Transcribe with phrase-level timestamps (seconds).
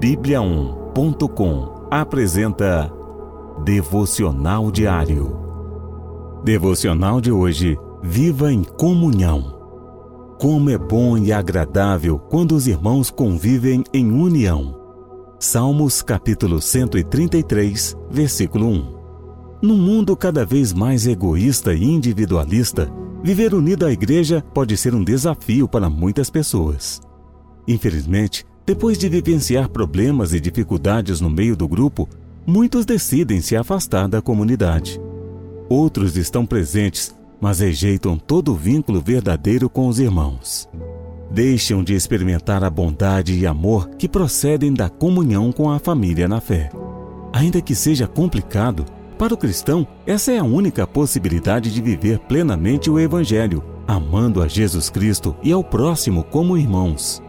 [0.00, 2.90] Bíblia1.com apresenta
[3.62, 5.36] Devocional Diário.
[6.42, 7.76] Devocional de hoje.
[8.02, 9.54] Viva em comunhão.
[10.40, 14.74] Como é bom e agradável quando os irmãos convivem em união.
[15.38, 18.94] Salmos capítulo 133, versículo 1.
[19.60, 22.90] Num mundo cada vez mais egoísta e individualista,
[23.22, 27.02] viver unido à igreja pode ser um desafio para muitas pessoas.
[27.68, 32.08] Infelizmente, depois de vivenciar problemas e dificuldades no meio do grupo,
[32.46, 35.00] muitos decidem se afastar da comunidade.
[35.68, 40.68] Outros estão presentes, mas rejeitam todo o vínculo verdadeiro com os irmãos.
[41.30, 46.40] Deixam de experimentar a bondade e amor que procedem da comunhão com a família na
[46.40, 46.70] fé.
[47.32, 48.84] Ainda que seja complicado,
[49.16, 54.48] para o cristão, essa é a única possibilidade de viver plenamente o Evangelho, amando a
[54.48, 57.22] Jesus Cristo e ao próximo como irmãos.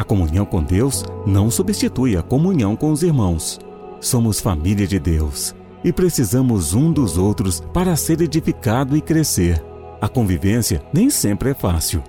[0.00, 3.60] A comunhão com Deus não substitui a comunhão com os irmãos.
[4.00, 9.62] Somos família de Deus e precisamos um dos outros para ser edificado e crescer.
[10.00, 12.02] A convivência nem sempre é fácil.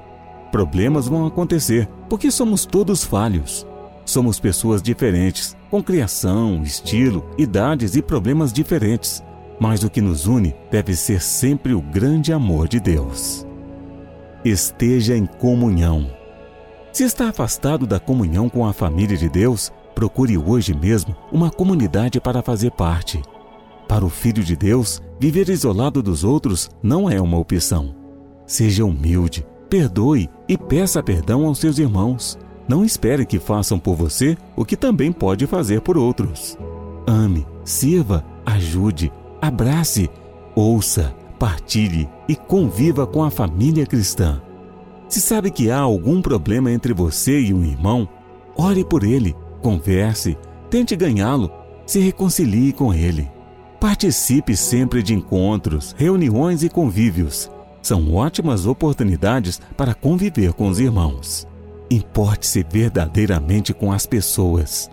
[0.53, 3.67] Problemas vão acontecer porque somos todos falhos.
[4.05, 9.21] Somos pessoas diferentes, com criação, estilo, idades e problemas diferentes.
[9.59, 13.45] Mas o que nos une deve ser sempre o grande amor de Deus.
[14.45, 16.20] Esteja em comunhão.
[16.91, 22.19] Se está afastado da comunhão com a família de Deus, procure hoje mesmo uma comunidade
[22.19, 23.21] para fazer parte.
[23.87, 27.95] Para o Filho de Deus, viver isolado dos outros não é uma opção.
[28.45, 32.37] Seja humilde, perdoe e peça perdão aos seus irmãos.
[32.67, 36.57] Não espere que façam por você o que também pode fazer por outros.
[37.07, 40.09] Ame, sirva, ajude, abrace,
[40.53, 44.41] ouça, partilhe e conviva com a família cristã.
[45.11, 48.07] Se sabe que há algum problema entre você e um irmão,
[48.55, 50.37] ore por ele, converse,
[50.69, 51.51] tente ganhá-lo,
[51.85, 53.29] se reconcilie com ele.
[53.77, 57.51] Participe sempre de encontros, reuniões e convívios.
[57.81, 61.45] São ótimas oportunidades para conviver com os irmãos.
[61.89, 64.89] Importe-se verdadeiramente com as pessoas.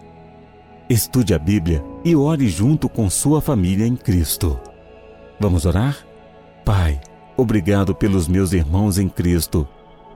[0.90, 4.58] Estude a Bíblia e ore junto com sua família em Cristo.
[5.38, 5.96] Vamos orar?
[6.64, 7.00] Pai,
[7.36, 9.68] obrigado pelos meus irmãos em Cristo.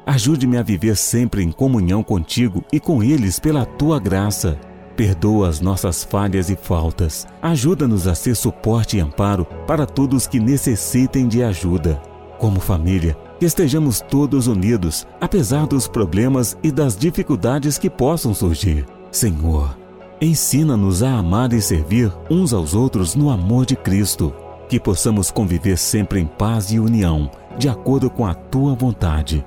[0.05, 4.59] Ajude-me a viver sempre em comunhão contigo e com eles pela tua graça.
[4.97, 7.27] Perdoa as nossas falhas e faltas.
[7.41, 12.03] Ajuda-nos a ser suporte e amparo para todos que necessitem de ajuda.
[12.39, 18.85] Como família, que estejamos todos unidos, apesar dos problemas e das dificuldades que possam surgir.
[19.13, 19.77] Senhor,
[20.21, 24.35] ensina-nos a amar e servir uns aos outros no amor de Cristo,
[24.69, 29.45] que possamos conviver sempre em paz e união, de acordo com a tua vontade.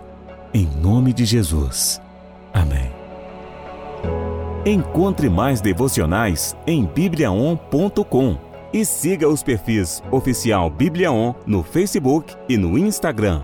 [0.56, 2.02] Em nome de Jesus.
[2.54, 2.90] Amém.
[4.66, 8.38] Encontre mais devocionais em bibliaon.com
[8.72, 13.42] e siga os perfis oficial Bibliaon no Facebook e no Instagram.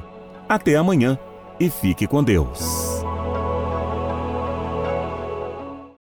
[0.47, 1.19] Até amanhã
[1.59, 2.90] e fique com Deus.